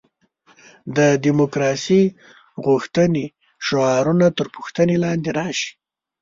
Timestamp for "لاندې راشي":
5.03-5.71